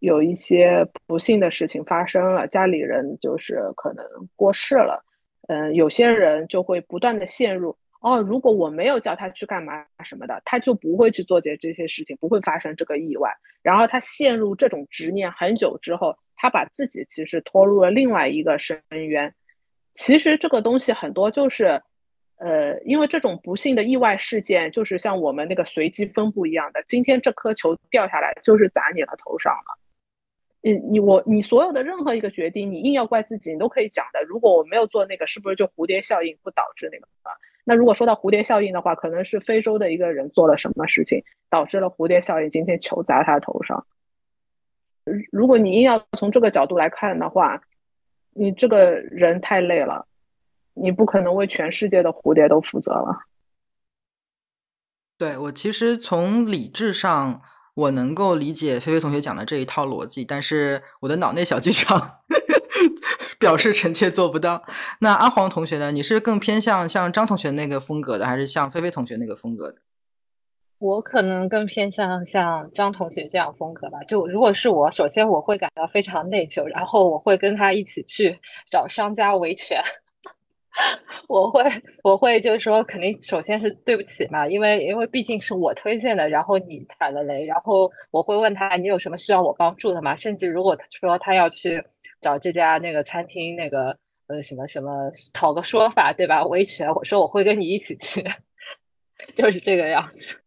[0.00, 4.04] 有一些不幸的事情发生了，家里人就是可能
[4.36, 5.02] 过世了，
[5.48, 7.74] 嗯，有些人就会不断的陷入。
[8.04, 13.32] 哦，如果我没有叫他去干嘛什么的，他就不会去做这这些事情，不会发生这个意外。
[13.62, 19.34] 然后他陷入这种执念很久之后，他把自己其实拖入了另外一个深渊。
[19.94, 21.80] 其实这个东西很多就是，
[22.36, 26.84] 呃，因为这种不幸的意外事件，就是像我们那个随机分布一样的。
[26.86, 29.80] 今天这颗球掉下来，就是砸你的头上了。
[30.60, 34.22] 你你我你所有的任何一个决定，你硬要怪自己，你都可以讲的。
[34.24, 37.32] 如果我没有做那个，是不是就蝴蝶效应不导致那个啊？
[37.64, 42.50] 那如果说到蝴蝶效应的话，可能是非洲的一个人做了什么事情，导致了蝴蝶效应。
[42.50, 43.86] 今天球砸他头上。
[45.32, 47.62] 如果你硬要从这个角度来看的话，
[48.34, 50.06] 你这个人太累了，
[50.74, 53.20] 你不可能为全世界的蝴蝶都负责了。
[55.16, 57.40] 对我其实从理智上，
[57.74, 62.20] 我能够理解菲菲同学讲的这一套逻辑，但是我的脑内小剧场。
[63.44, 64.62] 表示臣妾做不到。
[65.00, 65.92] 那阿黄同学呢？
[65.92, 69.76] 你是更偏向像张同学那个风格的，还是像菲菲同学那个风格的？
[70.78, 74.02] 我可能更偏向像张同学这样风格吧。
[74.04, 78.38] 就如果是我，首先我会感到非常内疚，然后我会跟他一起去
[78.70, 79.82] 找商家维权。
[81.28, 81.62] 我会，
[82.02, 90.16] 我会就是说，肯定首先是对不起嘛，因为因为毕竟是我推荐的，然后你踩了雷，然后我会问他你有什么需要我帮助的吗？
[90.16, 91.84] 甚至如果说他要去。
[92.24, 96.42] 找这家那个餐厅那个呃什么什么讨个说法对吧？
[96.46, 98.24] 维权，我说我会跟你一起去，
[99.36, 100.40] 就是这个样子。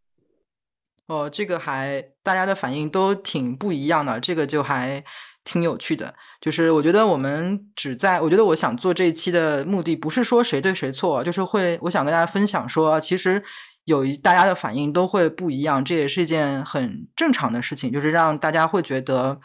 [1.05, 5.03] 哦，这个还大家的反应都挺不一样的，这个就还
[5.43, 6.15] 挺有趣的。
[6.41, 13.43] 就是我觉得我们只在，我觉得我想做这一期的目的不是说谁对谁错，就是会我想跟大家分享说，其实
[13.85, 19.39] 有一大家的反应都会不一样，这也是一件很正常的事情，就是让大家会觉得。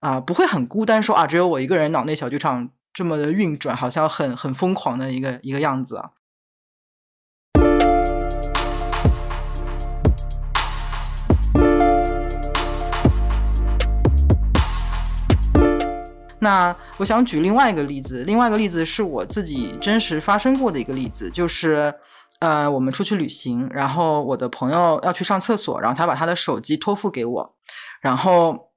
[0.00, 6.12] 啊，不会很孤单，说啊，只有我一个人脑内小剧场这么的运转，好像很很疯狂的一个一个样子啊。
[16.38, 21.94] 那我想举另外一个例子，另外一个例子是我自己真实发生过的一个例子，就是
[22.38, 27.54] 呃，我们出去旅行，然后我的朋友要去上厕所，然后他把他的手机托付给我，
[28.00, 28.69] 然后。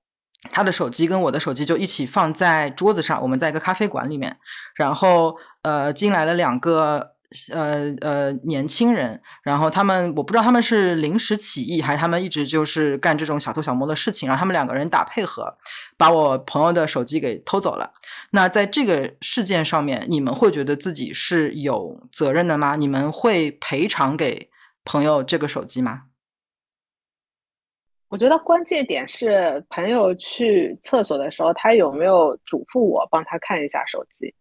[0.51, 4.37] 他的手机跟我的手机就一起放在桌子上，我们在一个咖啡馆里面，
[4.75, 7.13] 然后呃进来了两个
[7.51, 15.55] 呃呃年轻人，然后他们我不知道他们是临时起意还是他们一直就是干这种小偷小摸的事情，然后他们两个人打配合，
[15.97, 17.93] 把我朋友的手机给偷走了。
[18.31, 22.75] 那在这个事件上面，你们会觉得自己是有责任的吗？
[22.75, 24.49] 你们会赔偿给
[24.83, 26.03] 朋友这个手机吗？
[28.13, 34.35] 我觉得关键点是朋友去厕所的时候，他有没有嘱咐我帮他看一下手机？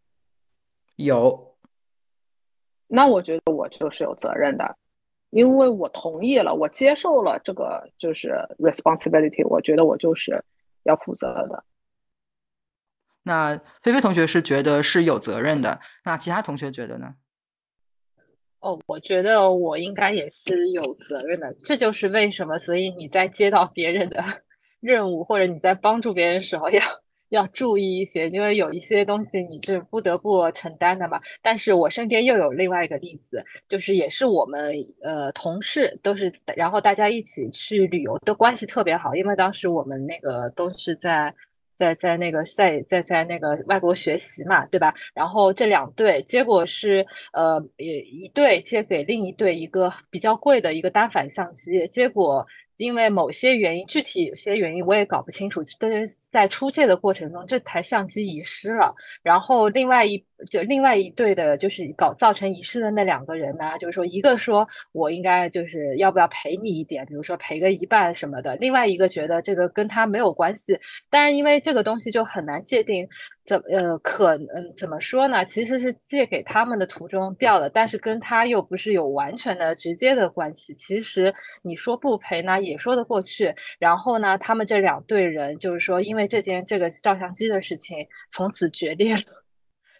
[0.96, 1.56] 有。
[2.86, 4.76] 那我觉得我就是有责任的，
[5.30, 10.44] 因为我同意了，我接受了这个就是 responsibility，我觉得我就是
[10.82, 11.64] 要负责的。
[13.22, 17.14] 那菲菲同学是觉得是有责任的，那其他同学觉得呢？
[18.62, 22.58] 哦，我觉得我应该也是有责任的，这就是为什么。
[22.58, 24.22] 所以你在接到别人的
[24.78, 26.80] 任务，或者你在帮助别人的时候，要
[27.28, 31.20] 要注意一些，因为有一些东西你是不得不承担的嘛。
[31.42, 34.72] 但是我身边又有另外一个例子，就是也是我们
[35.02, 41.34] 呃同事，都是然后大家一起去旅游，都关系特别好，因为当时我们那个都是在。
[41.82, 44.94] 在在那个在在在那个外国学习嘛，对吧？
[45.14, 52.46] 然后这两对结果是，呃，一对借给另一对一个比较贵的一个单反相机，结果。
[52.78, 55.62] 因为某些原因，具体有些原因我也搞不清楚。
[55.78, 58.92] 但是在出借的过程中，这台相机遗失了。
[59.22, 68.56] 然后另外一就另外一对的，就是搞造成遗失的那两个人呢，就是说一个说我应该就是要不要赔你一点，比如说赔个一半什么的。
[68.56, 70.78] 另外一个觉得这个跟他没有关系。
[71.10, 73.06] 但是因为这个东西就很难界定，
[73.44, 75.44] 怎呃可嗯怎么说呢？
[75.44, 80.72] 其实是借给他们的途中掉的，但是跟他又不是有完全的直接的关系。
[80.74, 82.52] 其实你说不赔呢。
[82.62, 89.41] 也说得过去，然后呢，他们这两队人就是说，因为这件这个照相机的事情，从此决裂了。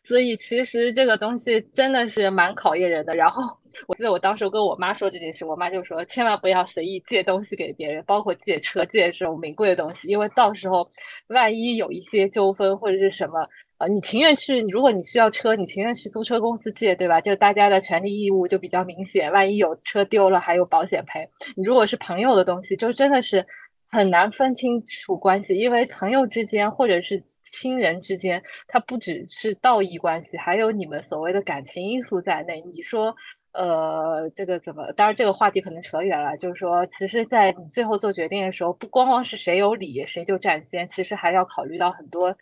[0.05, 3.15] 所以其实这个东西真的是蛮考验人的。
[3.15, 3.43] 然后
[3.87, 10.89] 我记得我当时跟我妈说这件事，我妈就说千万不要随意借东西给别人，包括借车、借这种名贵的东西，因为到时候
[11.29, 17.21] 万一有一些纠纷或者是什么，呃，你情愿去，如果你需要车，你情愿去租车公司借，对吧？
[17.21, 21.29] 就大家的权利义务就比较明显，万一有车丢了还有保险赔。
[21.57, 23.47] 你如果是朋友的东西，就真的是。
[23.93, 32.63] 很难分清楚关系，因为朋友之间或者是亲人之间，它不只是道义关系，还有你们所谓的感情因素在内。
[32.63, 33.15] 你说，
[33.53, 34.91] 呃，这个怎么？
[34.93, 36.35] 当然，这个话题可能扯远了。
[36.39, 42.35] 就是说，其实，在你最后做决定的时候，不光光是谁有理谁就占先，其实还要考虑到很多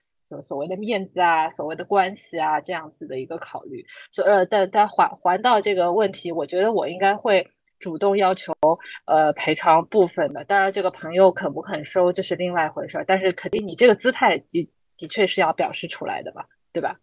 [0.42, 3.84] 所谓的面子啊、所谓的关系啊这样子的一个考虑。
[4.12, 7.44] 所呃，但但还还到这个问题，我觉得我应该会。
[7.80, 8.54] 主动要求
[9.06, 16.96] 呃赔偿部分的，当然这个朋友肯不肯收这是另外一回事儿，但是肯定你这个姿态的的确是要表示出来的吧，对吧？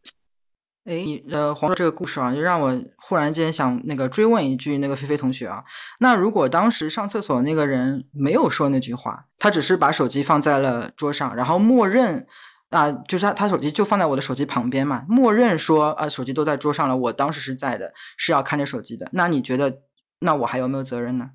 [0.85, 5.65] 哎，你呃黄这个故事啊，就让我忽然间想那个追问一句，那个菲菲同学啊，
[5.99, 12.25] 那如果当时上厕所那个人没有说那句话，他只是把手机放在了桌上，然后默认
[12.69, 19.81] 啊，就是他他手机就放在我的手机旁边嘛，默认说啊手机都在桌上了，我当时是在的，是要看着手机的，那你觉得？
[20.19, 21.31] 那我还有没有责任呢？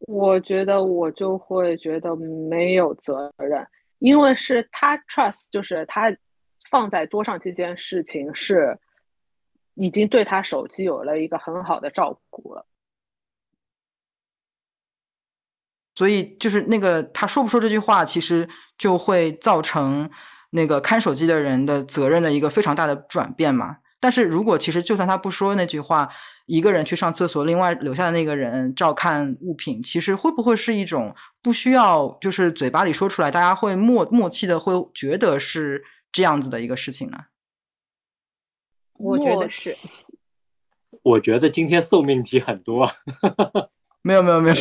[0.00, 3.66] 我觉得我就会觉得没有责任，
[3.98, 6.16] 因为是他 trust，就是他
[6.70, 8.80] 放在桌上这件事情是
[9.74, 12.66] 已经对他手机有了一个很好的照顾了。
[15.94, 20.10] 所以就是那个他说不说这句话，其实就会造成
[20.50, 23.81] 那个看手机的人的责任的一个非常大的转变嘛。
[24.02, 26.08] 但是如果其实就算他不说那句话，
[26.46, 37.18] 一个人去上厕所，另外留下的那个人照看物品，其实会不会是一种不需要就是嘴巴里说出来，大家会默默契的会觉得是这样子的一个事情呢？
[38.94, 39.76] 我觉得是。
[41.02, 42.90] 我觉得今天送命题很多。
[44.02, 44.56] 没有没有没 有。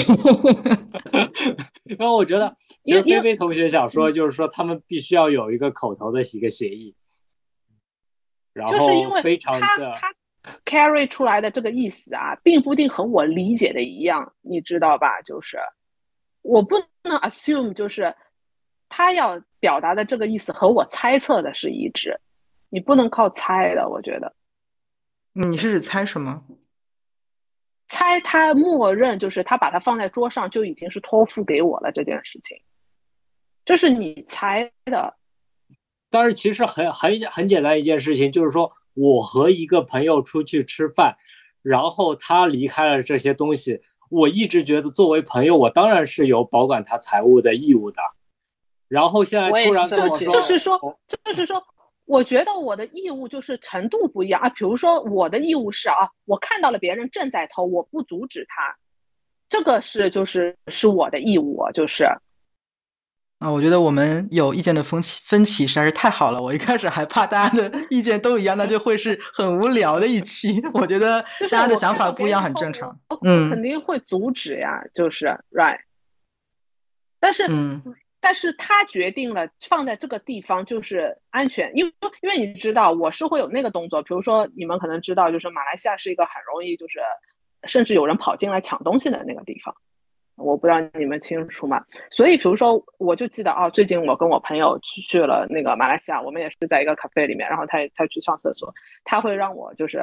[1.98, 6.96] 然后我觉得，其实菲菲同学想说，就是说他们必须要有一个口头的一个协议。
[8.54, 10.14] 就是因为他他
[10.66, 15.22] carry 出来的这个意思啊，并不一定和我理解的一样，你知道吧？
[15.22, 15.58] 就是
[16.42, 18.16] 我不能 assume 就是
[18.90, 22.20] 他要表达的这个意思和我猜测的是一致，
[22.70, 23.88] 你不能靠猜的。
[23.88, 24.34] 我觉得，
[25.34, 26.44] 你是指猜什么？
[27.88, 32.62] 猜他默认就是他把它放在桌上就已经是托付给我了这件事情，
[33.64, 35.16] 这是你猜的。
[36.12, 41.16] 但是其实很很很简单一件事情，就是说我和一个朋友出去吃饭，
[41.62, 48.02] 然后他离开了这些东西，我一直觉得作为朋友，我当然是有保管他财物的义务的。
[48.90, 51.64] 然后现在突然这么说，就是说，就是说，
[52.04, 54.50] 我觉得我的义务就是程度不一样啊。
[54.50, 58.76] 比如说我的义务是啊，我看到了别人正在偷，我不阻止他，
[59.48, 62.06] 这个是就是是我的义务，就是。
[63.42, 66.40] 啊，我觉得我们有意见的分歧分歧实在是太好了。
[66.40, 70.62] 我一开始还怕大家的意见都一样，那就会是很无聊的一期。
[70.76, 72.96] 我觉得 大家的想法不一样很正常。
[73.24, 75.80] 嗯，肯定会阻止呀，就是 right。
[77.20, 77.82] 但是，嗯
[78.20, 84.04] 但是他决定了放在这个地方就是安全，因为因为你知道我是会有那个动作。
[84.04, 87.00] 比如说，你们可能知道，就是马来西亚是一个很容易就是
[87.64, 89.74] 甚至有人跑进来抢东西的那个地方。
[90.38, 91.84] 我不知道你们清楚吗？
[92.10, 100.00] 所以，比如说，我就记得啊，最近我跟我朋友去去了那个马来西亚，我们也是在一个咖啡里面，然后他他去上厕所，他会让我就是，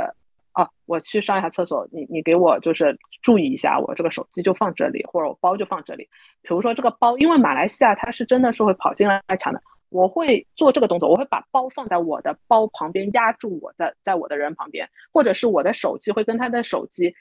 [0.55, 6.09] 哦，我去上一下厕所，你你给我就是注意一下，我这个手机就放这里，或者我包就放这里。
[6.43, 17.13] 比如说这个包，因为马来西亚它是真的是会跑进来抢的，我会做这个动作，我会把包放在我的包旁边，压住我在在我的人旁边，或者是我的手机会跟他的手机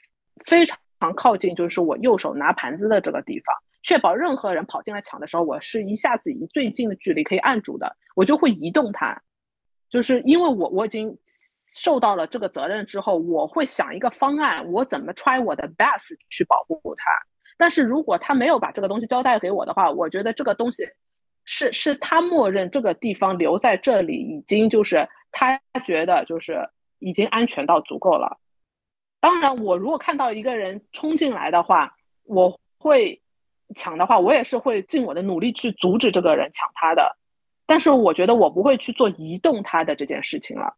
[0.44, 0.78] 非常。
[1.00, 9.20] 常靠近，就是我右手拿盘子的这个地方，确保任何人跑进来抢的时候，我是一下子以最近的距离可以按住的，我就会移动它，
[9.90, 17.04] 就是因为我我已经受到了这个责任之后，我会想一个方案，我怎么 try 我的 best 去保护它。
[17.56, 20.84] 但是如果他没有把这个东西交代给我的话，我觉得这个东西
[21.44, 26.68] 是是他默认这个地方留在这里已经就是他觉得就是
[27.00, 28.38] 已经安全到足够了。
[29.20, 33.20] 当然，我如果看到一个人冲进来的话，我会
[33.74, 37.16] 抢的话，我也是会尽我的努力去阻止这个人抢他的。
[37.66, 40.76] 但是，我觉得我不会去做移动他的这件事情了。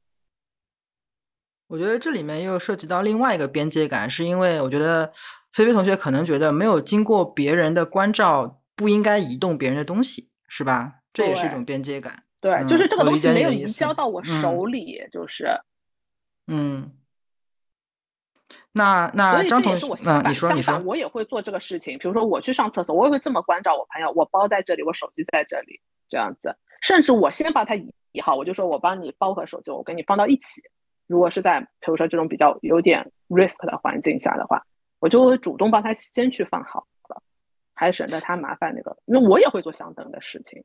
[1.68, 5.12] 我觉得这里面又涉及到另外一个边界感，是因为我觉得
[5.52, 10.94] 菲菲同学可能觉得没有经过别人的关照，不应该移动别人的东西，是吧？
[11.12, 12.24] 这也是一种边界感。
[12.40, 15.60] 对，就是这个东西没有移交到我手里，就是，
[16.46, 16.90] 嗯。
[18.72, 21.98] 那那张同学，那你说你说，我也会做这个事情。
[21.98, 26.56] 比如说我去上厕所，我也会这么关照我朋友，我包在这里，我手机在这里，这样子。
[26.80, 30.62] 甚至我先把它移好，我就说我帮你包和手机，我给你放到一起。
[31.06, 34.64] 如果是在比如说这种比较有点 risk 的环境下的话，
[35.00, 37.20] 我就会主动帮他先去放好了，
[37.74, 40.62] 还省得他麻烦那个，因为我也会做相等的事情。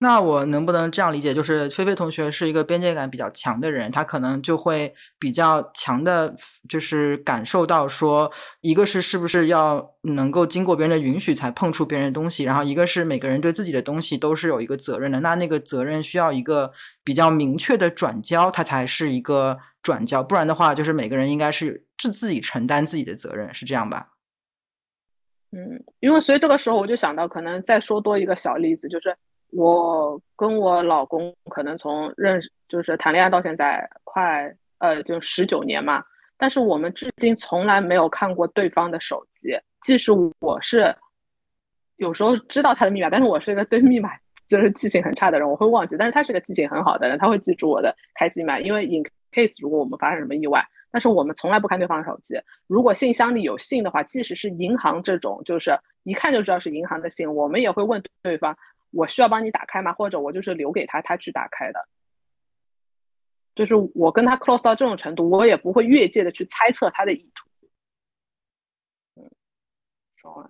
[0.00, 6.36] 那我能不能这样理解，就是菲菲同学是一个边界感比较强的人，他可能就会比较强的，
[6.68, 8.30] 就是感受到说，
[8.60, 16.70] 一个是是不是要能够经过别人的允许才碰触别人的东西，然后一个是每个人对自己的东西都是有一个责任的，那那个责任需要一个
[17.02, 24.10] 比较明确的转交，它才是一个转交，不然的话，就是每个人应该是自自己承担自己的责任，是这样吧？
[25.50, 29.16] 嗯，因为所以这个时候我就想到，可能再说多一个小例子，就是。
[29.50, 36.04] 我跟我老公可能从认识就是谈恋爱到现在快呃就十九年嘛，
[36.36, 39.58] 但是我们至今从来没有看过对方的手机。
[39.82, 40.94] 即使我是
[41.96, 44.10] 有时候知道他的密码，但是我是一个对密码
[44.46, 45.96] 就是记性很差的人，我会忘记。
[45.98, 50.64] 但是他是个记性很好的人，他会记住我的开机码，因为 in case 如果我们发生什么意外。
[50.90, 52.34] 但是我们从来不看对方的手机。
[52.66, 58.56] 如果信箱里有信的话，即使是银行这种，就是一看就知道是银行的信，我们也会问对方。
[58.90, 59.92] 我需要帮你打开吗？
[59.92, 61.88] 或者我就是留给他，他去打开的。
[63.54, 67.48] 就是我跟他 close 到这种程度，我也不会越界的去猜测他的意图。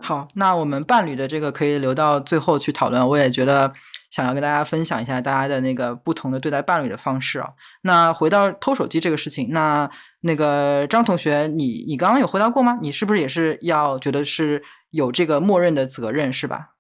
[0.01, 3.09] 好，那我们伴侣的这个可以留到最后去讨论。
[3.09, 3.73] 我也觉得
[4.11, 7.55] 想要跟大家分享一下大家的那个不同的对待伴侣的方式啊。
[7.83, 9.89] 那回到偷手机这个事情，那
[10.21, 12.79] 那个张同学，你你刚刚有回答过吗？
[12.83, 16.75] 你是不是也是要觉得是有这个默认的责任，是吧？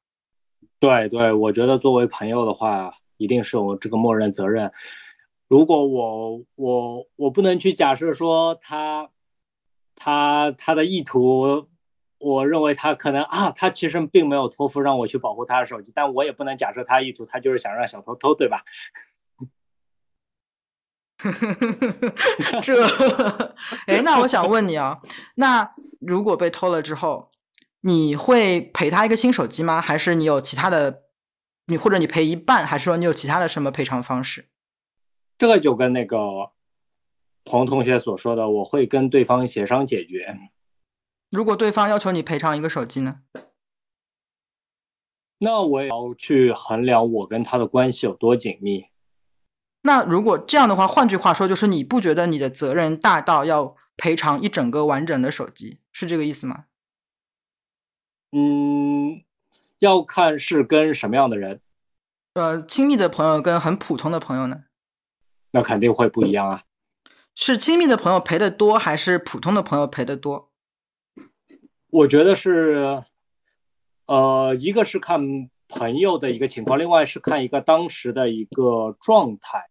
[0.81, 4.73] 对对，我觉得作为朋友的话，一定是有这个默认责任。
[5.49, 9.11] 如果我我我不能去假设说他
[9.97, 11.67] 他他的意图，
[12.19, 18.63] 我认为他可能啊，他其实并没有托付让我去保护他的手机，但我也不能假设他意图，他就是想让小偷偷，对吧？
[22.63, 22.87] 这，
[23.89, 25.01] 哎，那我想问你啊，
[25.35, 27.28] 那如果被偷了之后？
[27.81, 29.81] 你会赔他一个新手机吗？
[29.81, 31.05] 还是你有其他的？
[31.71, 34.49] 你或者你赔一半，还是说你有其他的什么赔偿方式？
[35.37, 36.53] 这个就跟那个
[37.45, 40.35] 黄同学所说的，我会跟对方协商解决。
[41.31, 43.21] 如果对方要求你赔偿一个手机呢？
[45.41, 48.87] 那我也要去衡量我跟他的关系有多紧密。
[49.83, 56.65] 那如果这样的话，换句话说，就是你不觉得你的责任大到要赔偿一整个完整的手机，是这个意思吗？
[58.31, 59.23] 嗯，
[59.79, 61.63] 要看是跟什么样的人。
[62.35, 64.65] 呃，亲密的朋友跟很普通的朋友呢？
[65.53, 66.65] 那肯定会不一样啊。
[67.35, 70.53] 是亲密的朋友陪的多，还是普通的朋友陪的多？
[71.89, 73.03] 我觉得是，
[74.05, 79.71] 呃，一个是看朋友的一个情况，另外是看一个当时的一个状态。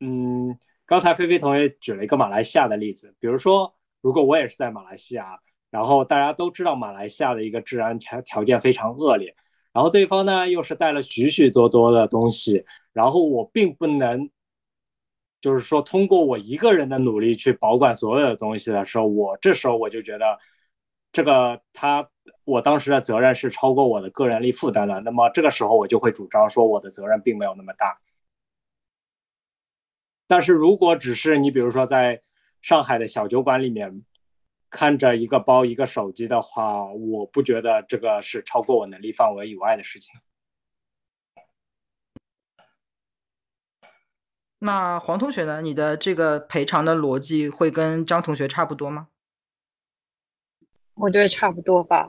[0.00, 5.38] 嗯，刚才菲菲同学举了一个马来西亚的例子，比如说，如果我也是在马来西亚。
[5.70, 9.34] 然后大家都知道马来西亚的一个治安条条件非常恶劣，
[9.72, 14.30] 然后对方呢又是带了许许多多的东西，然后我并不能，
[15.40, 20.38] 就是说通过我一个人的努力去保管所有的东西的时候，我这时候我就觉得，
[21.12, 22.08] 这个他
[22.44, 27.98] 我当时的责任是超过我的个人力负担的，那么这个时候我就会主张说我的责任并没有那么大。
[30.26, 32.22] 但是如果只是你比如说在
[32.62, 34.04] 上海的小酒馆里面。
[34.68, 40.14] 看着一个包一个手机的话，我不觉得这个是超过我能力范围以外的事情。
[44.58, 45.62] 那黄同学呢？
[45.62, 49.08] 你的这个赔偿的逻辑会跟张同学差不多吗？
[50.94, 52.08] 我觉得差不多吧。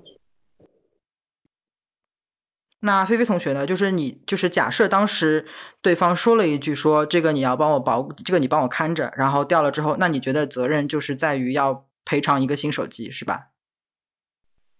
[2.79, 3.67] 那菲菲同学呢？
[3.67, 5.45] 就是你，就是假设当时
[5.81, 11.85] 对方说了一句说这个你要帮我保，这个你帮我看着，然后掉了之后，那你觉得责任就是在于要？
[12.07, 13.49] 赔偿一个新手机是吧？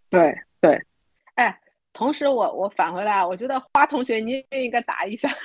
[0.10, 0.82] 对对，
[1.36, 1.60] 哎，
[1.92, 5.30] 同时我我返回来，我觉得花同学你也应该答一下。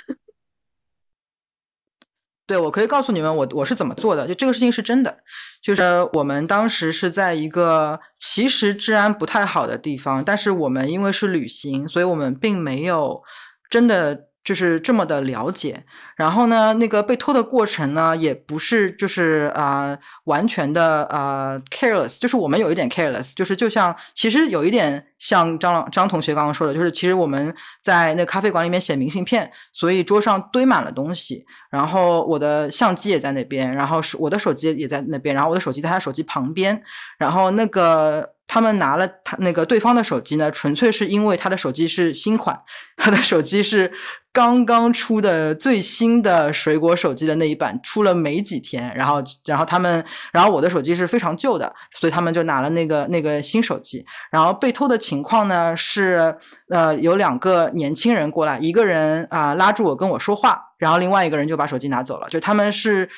[2.47, 4.29] 对，我可以告诉你们，我我是怎么做的。
[4.29, 5.25] 就这个事情是真的，
[5.61, 13.23] 就是我们当时是在一个其实治安不太好的地方，但是我们因为是旅行，所以我们并没有
[13.69, 15.85] 真的就是这么的了解。
[16.17, 36.83] 然后呢，那个被偷的过程呢，也不是就是啊完全的呃 careless，就是我们有一点 careless，就是就像其实有一点像张张同学刚刚说的，就是其实我们在那咖啡馆里面写明信片，所以桌上堆满了东西，然后我的相机也在那边，然后是我的手机也在那边，然后我的手机在他手机旁边，
[37.19, 38.35] 然后那个。
[38.53, 42.61] 他们拿了他那个对方的手机呢，纯粹是因为他的手机是新款，
[42.99, 43.91] 他的手机是
[44.31, 48.95] 刚刚出的最新的水果手机的那一版，出了没几天。
[48.95, 54.05] 然后，然后他们，然后我的手机是非常旧的，所以他们就拿了那个那个新手机。
[54.31, 56.37] 然后被偷的情况呢是，
[56.69, 62.29] 呃，有两个年轻人过来，一个人啊拉住我跟我说话，然后另外一个人就把手机拿走了。
[62.29, 63.09] 就他们是。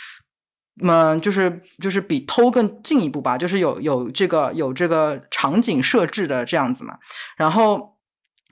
[0.83, 6.99] 嗯，就是就是比偷更进一步吧，就是有有这个有这个场景设置的这样子嘛。
[7.37, 7.97] 然后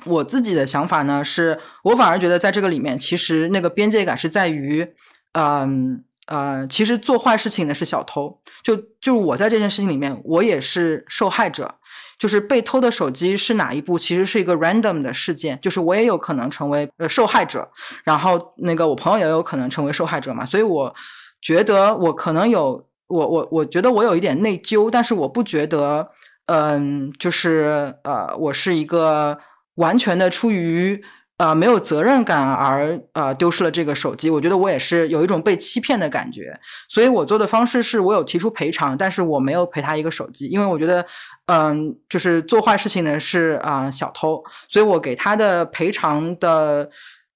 [0.04, 4.86] 我自己的想法呢，是我反而觉得在这个里面，其实那个边界感是在于，
[5.32, 11.74] 嗯呃，其实做坏事情的是小偷，就就我在这件事情里面，我也是受害者。
[12.16, 17.68] 就是被偷的手机是哪一部，其实是一个 random 的事件，就是我也有可能成为呃受害者，
[18.04, 20.94] 然后那个我朋友也有可能成为受害者嘛，所以我。
[21.42, 26.08] 觉得我可能有我我我觉得我有一点内疚，但是我不觉得，
[26.46, 29.36] 嗯，就是呃，我是一个
[29.74, 31.02] 完全的出于
[31.38, 34.30] 呃没有责任感而呃丢失了这个手机。
[34.30, 41.04] 我觉得我也是有一种被欺骗的感觉，所以我做的方式是我有提出赔偿，但是我没有赔他一个手机，因为我觉得，
[41.46, 46.88] 嗯，就是做坏事情的是啊小偷，所以我给他的赔偿的。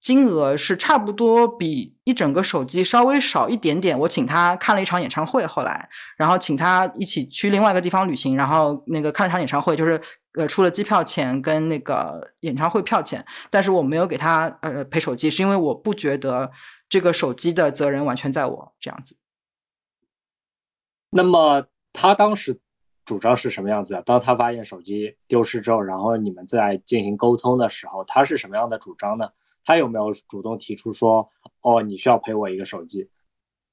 [0.06, 3.98] 金额是差不多比一整个手机稍微少一点点。
[3.98, 10.00] 我请他看了一场演唱会，后来，然后请他一起去另外一个地方旅行，然后那个看了场演唱会，就是
[10.34, 13.26] 呃出了机票钱跟那个演唱会票钱。
[13.50, 16.52] 但是我没有给他呃赔手机，是因为我不觉得
[16.88, 19.16] 这个手机的责任完全在我这样子。
[21.10, 22.60] 那么他当时
[23.04, 24.02] 主张是什么样子啊？
[24.06, 29.30] 当他发现手机丢失之后，然后你们在进行沟通的时候，他是什么样的主张呢？
[29.66, 31.28] 他有没有主动提出说，
[31.60, 33.10] 哦，你需要赔我一个手机？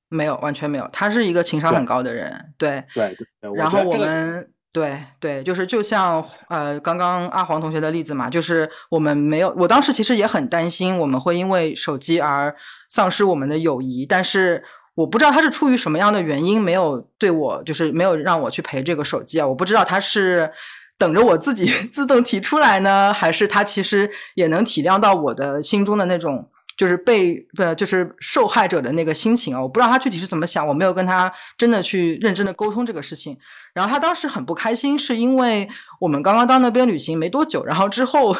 [0.09, 0.89] 没有，完全没有。
[0.91, 3.53] 他是一个情商很高的人，对对对。
[3.55, 9.53] 然后我们对对，就是就像呃，刚刚阿黄同学的例子嘛，就是我们没有。
[9.57, 12.55] 我当时其实也很担心我们会因为手机而
[12.89, 14.63] 丧失我们的友谊，但是
[14.95, 19.47] 我不知道他是出于什么样的原因没有对我，就是没有让我去赔这个手机啊。
[19.47, 20.51] 我不知道他是。
[20.97, 29.61] 等着我自己 自动提出来呢，还是他其实也能体谅到我的心中的那种，就是被呃，就是受害者的那个心情啊？
[29.61, 33.37] 我不知道他具体是怎么想，我没有跟他真的去认真的沟通这个事情。
[33.73, 35.67] 然后他当时很不开心，是因为
[35.99, 38.35] 我们刚刚到那边旅行没多久，然后之后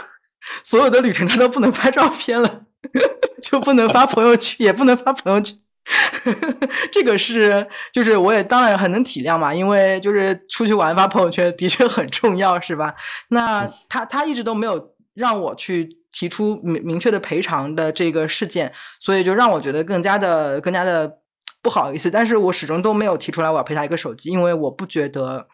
[0.64, 2.62] 所有的旅程他都不能拍照片了，
[3.42, 5.58] 就不能发朋友圈，也不能发朋友圈。
[6.92, 12.96] 这个是，就是我也当然很能体谅嘛，因为就是出去玩发朋友圈的确很重要，是吧？
[13.30, 21.20] 那他他一直都没有让我去提出明明确的赔偿的这个事件，所以就让我觉得更加的更加的
[21.62, 22.10] 不好意思。
[22.10, 25.50] 但是我始终都没有提出来我要赔他一个手机，因为我不觉得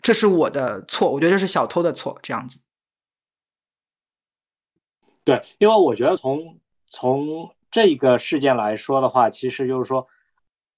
[0.00, 2.60] 这是我的错，我觉得这是小偷的错，这样子。
[5.24, 7.50] 对，因为我觉得从从。
[7.70, 10.06] 这个事件来说的话，其实就是说，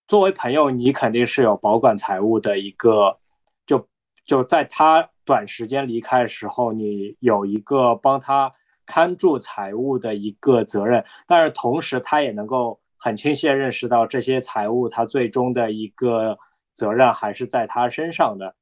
[0.07, 3.19] 作为朋友，你肯定是有保管财物的一个，
[3.67, 3.89] 就
[4.27, 8.53] 就在他短时间离开的时候，你有一个帮他
[8.85, 11.05] 看住财物的一个责任。
[11.27, 16.39] 但是同时，他也能够很清晰的认识到，这些财物他最终的一个
[16.75, 18.55] 责任还是在他身上的。